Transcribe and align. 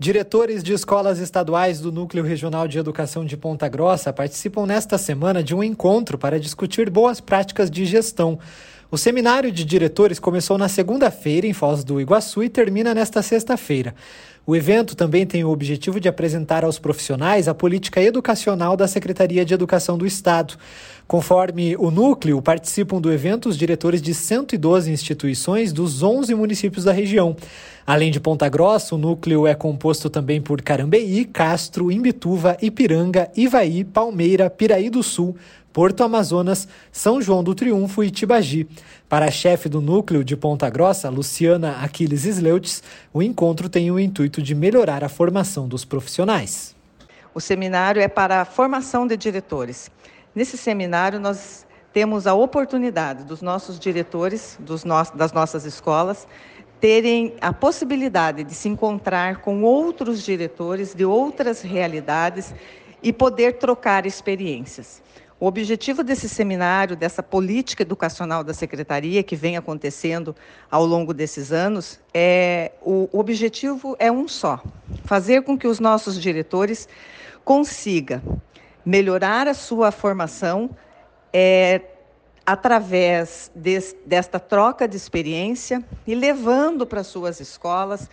Diretores 0.00 0.62
de 0.62 0.72
escolas 0.72 1.18
estaduais 1.18 1.80
do 1.80 1.90
Núcleo 1.90 2.22
Regional 2.22 2.68
de 2.68 2.78
Educação 2.78 3.24
de 3.24 3.36
Ponta 3.36 3.68
Grossa 3.68 4.12
participam 4.12 4.64
nesta 4.64 4.96
semana 4.96 5.42
de 5.42 5.56
um 5.56 5.60
encontro 5.60 6.16
para 6.16 6.38
discutir 6.38 6.88
boas 6.88 7.20
práticas 7.20 7.68
de 7.68 7.84
gestão. 7.84 8.38
O 8.92 8.96
seminário 8.96 9.50
de 9.50 9.64
diretores 9.64 10.20
começou 10.20 10.56
na 10.56 10.68
segunda-feira 10.68 11.48
em 11.48 11.52
Foz 11.52 11.82
do 11.82 12.00
Iguaçu 12.00 12.44
e 12.44 12.48
termina 12.48 12.94
nesta 12.94 13.22
sexta-feira. 13.22 13.92
O 14.48 14.56
evento 14.56 14.96
também 14.96 15.26
tem 15.26 15.44
o 15.44 15.50
objetivo 15.50 16.00
de 16.00 16.08
apresentar 16.08 16.64
aos 16.64 16.78
profissionais 16.78 17.48
a 17.48 17.54
política 17.54 18.00
educacional 18.00 18.78
da 18.78 18.88
Secretaria 18.88 19.44
de 19.44 19.52
Educação 19.52 19.98
do 19.98 20.06
Estado. 20.06 20.54
Conforme 21.06 21.76
o 21.76 21.90
núcleo, 21.90 22.40
participam 22.40 22.98
do 22.98 23.12
evento 23.12 23.50
os 23.50 23.58
diretores 23.58 24.00
de 24.00 24.14
112 24.14 24.90
instituições 24.90 25.70
dos 25.70 26.02
11 26.02 26.34
municípios 26.34 26.84
da 26.84 26.92
região. 26.92 27.36
Além 27.86 28.10
de 28.10 28.20
Ponta 28.20 28.48
Grossa, 28.48 28.94
o 28.94 28.98
núcleo 28.98 29.46
é 29.46 29.54
composto 29.54 30.08
também 30.08 30.40
por 30.40 30.62
Carambeí, 30.62 31.26
Castro, 31.26 31.92
Imbituva, 31.92 32.56
Ipiranga, 32.62 33.30
Ivaí, 33.36 33.84
Palmeira, 33.84 34.48
Piraí 34.48 34.88
do 34.88 35.02
Sul, 35.02 35.36
Porto 35.72 36.02
Amazonas, 36.02 36.66
São 36.90 37.22
João 37.22 37.44
do 37.44 37.54
Triunfo 37.54 38.02
e 38.02 38.10
Tibagi. 38.10 38.66
Para 39.08 39.26
a 39.26 39.30
chefe 39.30 39.68
do 39.68 39.80
núcleo 39.80 40.24
de 40.24 40.36
Ponta 40.36 40.68
Grossa, 40.68 41.08
Luciana 41.08 41.76
Aquiles 41.82 42.24
Sleutes, 42.24 42.82
o 43.12 43.22
encontro 43.22 43.68
tem 43.68 43.90
o 43.90 43.98
intuito 43.98 44.37
de 44.42 44.54
melhorar 44.54 45.04
a 45.04 45.08
formação 45.08 45.68
dos 45.68 45.84
profissionais. 45.84 46.74
O 47.34 47.40
seminário 47.40 48.00
é 48.00 48.08
para 48.08 48.40
a 48.40 48.44
formação 48.44 49.06
de 49.06 49.16
diretores. 49.16 49.90
Nesse 50.34 50.56
seminário, 50.56 51.20
nós 51.20 51.66
temos 51.92 52.26
a 52.26 52.34
oportunidade 52.34 53.24
dos 53.24 53.42
nossos 53.42 53.78
diretores 53.78 54.56
dos 54.60 54.84
no 54.84 54.94
das 55.14 55.32
nossas 55.32 55.64
escolas 55.64 56.26
terem 56.80 57.34
a 57.40 57.52
possibilidade 57.52 58.44
de 58.44 58.54
se 58.54 58.68
encontrar 58.68 59.38
com 59.38 59.62
outros 59.62 60.22
diretores 60.22 60.94
de 60.94 61.04
outras 61.04 61.60
realidades 61.60 62.54
e 63.02 63.12
poder 63.12 63.54
trocar 63.54 64.06
experiências. 64.06 65.02
O 65.40 65.46
objetivo 65.46 66.02
desse 66.02 66.28
seminário, 66.28 66.96
dessa 66.96 67.22
política 67.22 67.82
educacional 67.82 68.42
da 68.42 68.52
secretaria 68.52 69.22
que 69.22 69.36
vem 69.36 69.56
acontecendo 69.56 70.34
ao 70.68 70.84
longo 70.84 71.14
desses 71.14 71.52
anos, 71.52 72.00
é 72.12 72.72
o, 72.82 73.08
objetivo 73.12 73.94
é 74.00 74.10
um 74.10 74.26
só: 74.26 74.60
fazer 75.04 75.42
com 75.42 75.56
que 75.56 75.68
os 75.68 75.78
nossos 75.78 76.20
diretores 76.20 76.88
consigam 77.44 78.20
melhorar 78.84 79.46
a 79.46 79.54
sua 79.54 79.92
formação 79.92 80.70
é, 81.32 81.82
através 82.44 83.52
de, 83.54 83.78
desta 84.04 84.40
troca 84.40 84.88
de 84.88 84.96
experiência 84.96 85.84
e 86.04 86.16
levando 86.16 86.84
para 86.84 87.04
suas 87.04 87.38
escolas 87.38 88.10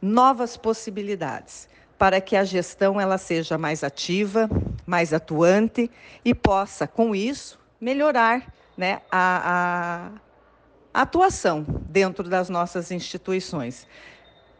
novas 0.00 0.56
possibilidades 0.56 1.68
para 2.00 2.18
que 2.18 2.34
a 2.34 2.44
gestão 2.44 2.98
ela 2.98 3.18
seja 3.18 3.58
mais 3.58 3.84
ativa, 3.84 4.48
mais 4.90 5.14
atuante 5.14 5.88
e 6.24 6.34
possa, 6.34 6.84
com 6.84 7.14
isso, 7.14 7.60
melhorar 7.80 8.52
né, 8.76 9.00
a, 9.10 10.10
a 10.92 11.02
atuação 11.02 11.64
dentro 11.88 12.28
das 12.28 12.48
nossas 12.48 12.90
instituições. 12.90 13.86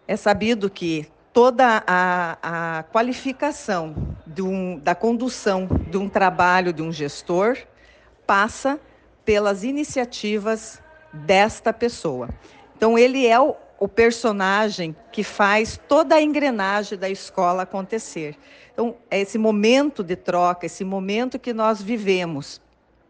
É 0.06 0.17
sabido 0.17 0.70
que 0.70 1.09
toda 1.33 1.83
a, 1.84 2.78
a 2.78 2.83
qualificação 2.84 4.17
um, 4.41 4.78
da 4.78 4.95
condução 4.95 5.67
de 5.91 5.97
um 5.98 6.09
trabalho 6.09 6.72
de 6.72 6.81
um 6.81 6.92
gestor 6.92 7.59
passa 8.25 8.78
pelas 9.25 9.65
iniciativas 9.65 10.81
desta 11.12 11.72
pessoa. 11.72 12.28
Então, 12.77 12.97
ele 12.97 13.27
é 13.27 13.39
o, 13.41 13.56
o 13.81 13.89
personagem 13.89 14.95
que 15.11 15.25
faz 15.25 15.81
toda 15.89 16.14
a 16.14 16.23
engrenagem 16.23 16.98
da 16.98 17.09
escola 17.09 17.62
acontecer. 17.62 18.37
Então, 18.72 18.95
é 19.11 19.19
esse 19.19 19.39
momento 19.39 20.05
de 20.05 20.14
troca, 20.14 20.67
esse 20.67 20.84
momento 20.84 21.39
que 21.39 21.55
nós 21.55 21.81
vivemos 21.81 22.61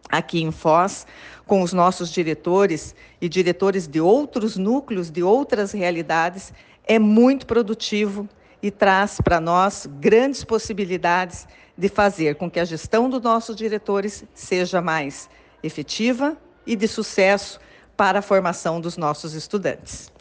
aqui 0.09 0.41
em 0.41 0.53
Foz, 0.53 1.09
com 1.45 1.61
os 1.63 1.73
nossos 1.73 2.09
diretores 2.09 2.95
e 3.21 3.29
diretores 3.29 3.89
de 3.89 4.01
outros 4.01 4.57
núcleos, 4.57 5.11
de 5.11 5.25
outras 5.25 5.73
realidades, 5.73 6.53
é 6.85 7.01
muito 7.01 7.47
produtivo 7.47 8.29
e 8.63 8.71
traz 8.71 9.21
para 9.21 9.41
nós 9.41 9.89
grandes 10.01 10.45
possibilidades 10.45 11.49
de 11.77 11.89
fazer 11.89 12.37
com 12.37 12.49
que 12.49 12.61
a 12.61 12.65
gestão 12.65 13.11
dos 13.11 13.23
nossos 13.23 13.57
diretores 13.57 14.23
seja 14.35 14.81
mais 14.81 15.29
efetiva 15.65 16.37
e 16.65 16.77
de 16.77 16.87
sucesso 16.87 17.59
para 17.97 18.21
a 18.21 18.23
formação 18.23 18.81
dos 18.81 18.97
nossos 18.97 19.35
estudantes. 19.35 20.13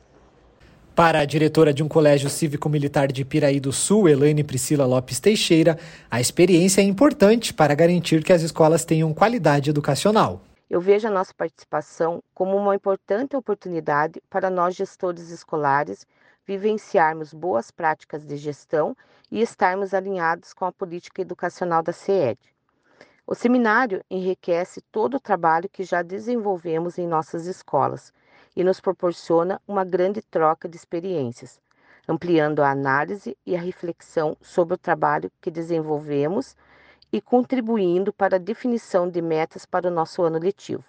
Para 1.00 1.20
a 1.20 1.26
diretora 1.26 1.74
de 1.74 1.82
um 1.82 1.88
colégio 1.88 2.30
cívico-militar 2.30 3.10
de 3.10 3.24
Piraí 3.24 3.58
do 3.58 3.72
Sul, 3.72 4.10
Elaine 4.10 4.44
Priscila 4.44 4.86
Lopes 4.86 5.18
Teixeira, 5.18 5.80
a 6.12 6.20
experiência 6.20 6.82
é 6.82 6.84
importante 6.84 7.54
para 7.54 7.74
garantir 7.74 8.22
que 8.22 8.34
as 8.34 8.42
escolas 8.42 8.84
tenham 8.84 9.14
qualidade 9.14 9.70
educacional. 9.70 10.42
Eu 10.70 10.82
vejo 10.82 11.08
a 11.08 11.10
nossa 11.10 11.34
participação 11.34 12.22
como 12.34 12.58
uma 12.58 12.76
importante 12.76 13.34
oportunidade 13.34 14.22
para 14.30 14.50
nós 14.50 14.76
gestores 14.76 15.30
escolares 15.30 16.06
vivenciarmos 16.46 17.34
boas 17.34 17.72
práticas 17.72 18.26
de 18.26 18.36
gestão 18.36 18.94
e 19.32 19.42
estarmos 19.42 19.94
alinhados 19.94 20.54
com 20.54 20.66
a 20.66 20.72
política 20.74 21.22
educacional 21.22 21.82
da 21.82 21.94
CED. 21.94 22.38
O 23.26 23.34
seminário 23.34 24.04
enriquece 24.12 24.82
todo 24.92 25.16
o 25.16 25.22
trabalho 25.22 25.70
que 25.72 25.86
já 25.86 26.02
desenvolvemos 26.02 26.98
em 26.98 27.08
nossas 27.08 27.46
escolas 27.46 28.12
e 28.56 28.64
nos 28.64 28.80
proporciona 28.80 29.62
uma 29.68 29.84
grande 29.84 30.22
troca 30.22 30.68
de 30.68 30.76
experiências, 30.76 31.60
ampliando 32.08 32.62
a 32.62 32.72
análise 32.72 33.38
e 33.46 33.56
a 33.56 33.60
reflexão 33.60 34.36
sobre 34.42 34.74
o 34.74 34.78
trabalho 34.78 35.32
que 35.42 35.52
desenvolvemos 35.52 36.56
e 37.12 37.20
contribuindo 37.20 38.14
para 38.14 38.36
a 38.36 38.40
definição 38.40 39.10
de 39.10 39.22
metas 39.22 39.66
para 39.66 39.88
o 39.88 39.92
nosso 39.92 40.22
ano 40.24 40.40
letivo. 40.40 40.84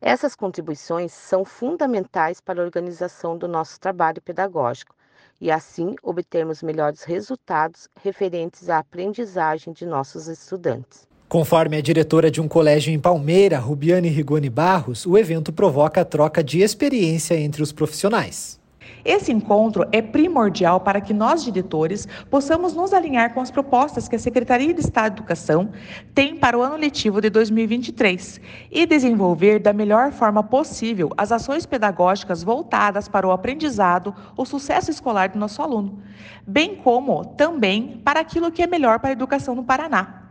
Essas 0.00 0.36
contribuições 0.36 1.12
são 1.12 1.44
fundamentais 1.44 2.40
para 2.40 2.60
a 2.60 2.64
organização 2.64 3.36
do 3.36 3.48
nosso 3.48 3.80
trabalho 3.80 4.20
pedagógico 4.20 4.94
e 5.40 5.50
assim 5.50 5.94
obtermos 6.02 6.62
melhores 6.62 7.02
resultados 7.02 7.88
referentes 8.02 8.68
à 8.68 8.78
aprendizagem 8.78 9.72
de 9.72 9.86
nossos 9.86 10.28
estudantes. 10.28 11.08
Conforme 11.28 11.76
a 11.76 11.82
diretora 11.82 12.30
de 12.30 12.40
um 12.40 12.46
colégio 12.46 12.92
em 12.92 13.00
Palmeira, 13.00 13.58
Rubiane 13.58 14.08
Rigoni 14.08 14.48
Barros, 14.48 15.04
o 15.04 15.18
evento 15.18 15.52
provoca 15.52 16.02
a 16.02 16.04
troca 16.04 16.42
de 16.42 16.60
experiência 16.60 17.34
entre 17.34 17.64
os 17.64 17.72
profissionais. 17.72 18.60
Esse 19.04 19.32
encontro 19.32 19.84
é 19.90 20.00
primordial 20.00 20.78
para 20.78 21.00
que 21.00 21.12
nós, 21.12 21.42
diretores, 21.42 22.06
possamos 22.30 22.74
nos 22.74 22.92
alinhar 22.92 23.34
com 23.34 23.40
as 23.40 23.50
propostas 23.50 24.06
que 24.06 24.14
a 24.14 24.18
Secretaria 24.20 24.72
de 24.72 24.80
Estado 24.80 25.14
de 25.14 25.18
Educação 25.18 25.70
tem 26.14 26.36
para 26.36 26.56
o 26.56 26.62
ano 26.62 26.76
letivo 26.76 27.20
de 27.20 27.28
2023 27.28 28.40
e 28.70 28.86
desenvolver 28.86 29.58
da 29.58 29.72
melhor 29.72 30.12
forma 30.12 30.44
possível 30.44 31.10
as 31.16 31.32
ações 31.32 31.66
pedagógicas 31.66 32.44
voltadas 32.44 33.08
para 33.08 33.26
o 33.26 33.32
aprendizado, 33.32 34.14
o 34.36 34.44
sucesso 34.44 34.92
escolar 34.92 35.30
do 35.30 35.40
nosso 35.40 35.60
aluno, 35.60 35.98
bem 36.46 36.76
como 36.76 37.24
também 37.24 38.00
para 38.04 38.20
aquilo 38.20 38.52
que 38.52 38.62
é 38.62 38.66
melhor 38.68 39.00
para 39.00 39.10
a 39.10 39.12
educação 39.12 39.56
no 39.56 39.64
Paraná. 39.64 40.25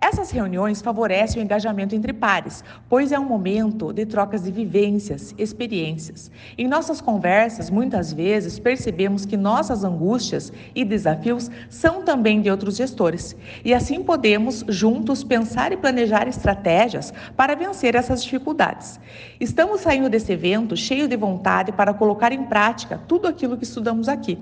Essas 0.00 0.30
reuniões 0.30 0.80
favorecem 0.80 1.42
o 1.42 1.44
engajamento 1.44 1.94
entre 1.94 2.12
pares, 2.12 2.62
pois 2.88 3.10
é 3.10 3.18
um 3.18 3.24
momento 3.24 3.92
de 3.92 4.06
trocas 4.06 4.44
de 4.44 4.52
vivências, 4.52 5.34
experiências. 5.36 6.30
Em 6.56 6.68
nossas 6.68 7.00
conversas, 7.00 7.68
muitas 7.68 8.12
vezes 8.12 8.60
percebemos 8.60 9.26
que 9.26 9.36
nossas 9.36 9.82
angústias 9.82 10.52
e 10.72 10.84
desafios 10.84 11.50
são 11.68 12.04
também 12.04 12.40
de 12.40 12.48
outros 12.48 12.76
gestores, 12.76 13.34
e 13.64 13.74
assim 13.74 14.04
podemos 14.04 14.64
juntos 14.68 15.24
pensar 15.24 15.72
e 15.72 15.76
planejar 15.76 16.28
estratégias 16.28 17.12
para 17.36 17.56
vencer 17.56 17.96
essas 17.96 18.22
dificuldades. 18.22 19.00
Estamos 19.40 19.80
saindo 19.80 20.08
desse 20.08 20.32
evento 20.32 20.76
cheio 20.76 21.08
de 21.08 21.16
vontade 21.16 21.72
para 21.72 21.92
colocar 21.92 22.32
em 22.32 22.44
prática 22.44 23.00
tudo 23.08 23.26
aquilo 23.26 23.56
que 23.56 23.64
estudamos 23.64 24.08
aqui. 24.08 24.38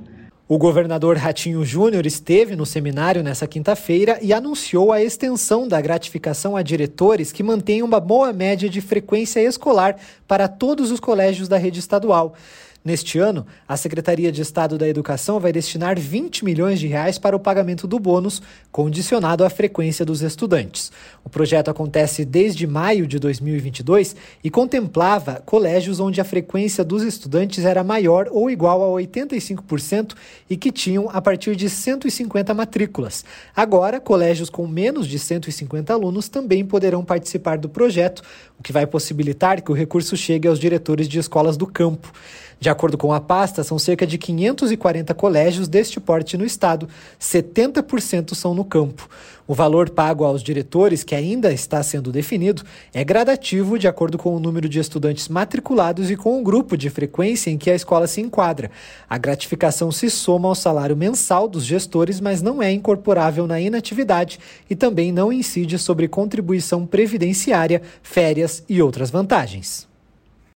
O 0.49 0.59
governador 0.59 1.17
Ratinho 1.17 1.65
Júnior 1.65 2.07
esteve 2.07 2.55
no 2.55 2.65
seminário 2.65 3.21
nessa 3.21 3.49
quinta-feira 3.49 4.17
e 4.23 4.33
anunciou 4.33 4.93
a 4.93 5.03
extensão 5.03 5.67
da 5.67 5.81
gratificação 5.81 6.57
a 6.57 6.63
diretores 6.63 7.33
que 7.33 7.43
mantêm 7.43 7.83
uma 7.83 7.99
boa 7.99 8.33
média 8.33 8.69
de 8.69 8.81
frequência 8.81 9.41
escolar 9.41 9.97
para 10.25 10.47
todos 10.47 10.93
os 10.93 11.01
colégios 11.01 11.49
da 11.49 11.57
rede 11.57 11.81
estadual. 11.81 12.37
Neste 12.87 13.19
ano, 13.19 13.45
a 13.67 13.77
Secretaria 13.77 14.31
de 14.31 14.41
Estado 14.41 14.79
da 14.79 14.87
Educação 14.87 15.41
vai 15.41 15.51
destinar 15.51 15.99
20 15.99 16.45
milhões 16.45 16.79
de 16.79 16.87
reais 16.87 17.19
para 17.19 17.35
o 17.35 17.41
pagamento 17.41 17.85
do 17.85 17.99
bônus, 17.99 18.41
condicionado 18.71 19.45
à 19.45 19.51
frequência 19.51 20.05
dos 20.05 20.23
estudantes. 20.23 20.93
O 21.25 21.29
projeto 21.29 21.69
acontece 21.69 22.25
desde 22.25 22.65
maio 22.65 23.05
de 23.05 23.19
2022 23.19 24.15
e 24.45 24.49
contemplava 24.49 25.43
colégios 25.45 25.99
onde 25.99 26.21
a 26.21 26.25
frequência 26.25 26.85
dos 26.85 27.03
estudantes 27.03 27.65
era 27.65 27.83
maior 27.83 28.29
ou 28.31 28.49
igual 28.49 28.81
a 28.85 29.01
85% 29.03 30.15
e 30.49 30.57
que 30.57 30.71
tinham 30.71 31.11
a 31.11 31.21
partir 31.21 31.57
de 31.57 31.69
150 31.69 32.55
matrículas. 32.55 33.25
Agora, 33.57 33.99
colégios 33.99 34.49
com 34.49 34.65
menos 34.65 35.09
de 35.09 35.19
150 35.19 35.93
alunos 35.93 36.29
também 36.29 36.65
poderão 36.65 37.05
participar 37.05 37.59
do 37.59 37.69
projeto, 37.69 38.23
o 38.59 38.63
que 38.63 38.73
vai 38.73 38.87
possibilitar 38.87 39.63
que 39.63 39.71
o 39.71 39.75
recurso 39.75 40.17
chegue 40.17 40.49
aos 40.49 40.59
diretores 40.59 41.09
de 41.09 41.19
escolas 41.19 41.57
do 41.57 41.67
campo. 41.67 42.13
De 42.59 42.71
acordo 42.71 42.97
com 42.97 43.13
a 43.13 43.21
pasta, 43.21 43.63
são 43.63 43.79
cerca 43.79 44.07
de 44.07 44.17
540 44.17 45.13
colégios 45.15 45.69
deste 45.69 46.01
porte 46.01 46.39
no 46.39 46.45
estado, 46.45 46.89
70% 47.21 48.35
são 48.35 48.55
no 48.55 48.65
campo. 48.65 49.09
O 49.49 49.55
valor 49.55 49.91
pago 49.91 50.25
aos 50.25 50.43
diretores, 50.43 51.05
que 51.05 51.15
ainda 51.15 51.53
está 51.53 51.81
sendo 51.81 52.11
definido, 52.11 52.65
é 52.93 53.05
gradativo 53.05 53.79
de 53.79 53.87
acordo 53.87 54.19
com 54.19 54.35
o 54.35 54.41
número 54.41 54.69
de 54.69 54.81
estudantes 54.81 55.29
matriculados 55.29 56.11
e 56.11 56.17
com 56.17 56.41
o 56.41 56.43
grupo 56.43 56.77
de 56.77 56.91
frequência 56.91 57.51
em 57.51 57.57
que 57.57 57.71
a 57.71 57.75
escola 57.75 58.09
se 58.09 58.21
enquadra. 58.21 58.73
A 59.09 59.17
gratificação 59.17 59.93
se 59.93 60.11
soma 60.11 60.49
ao 60.49 60.55
salário 60.55 60.97
mensal 60.97 61.47
dos 61.47 61.65
gestores, 61.65 62.21
mas 62.21 62.43
não 62.43 62.61
é 62.61 62.73
incorporável 62.73 63.47
na 63.47 63.61
inatividade 63.61 64.41
e 64.69 64.75
também 64.75 65.13
não 65.13 65.33
incide 65.33 65.79
sobre 65.79 66.09
contribuição 66.09 66.85
previdenciária, 66.85 67.83
férias 68.03 68.65
e 68.69 68.83
outras 68.83 69.11
vantagens. 69.11 69.87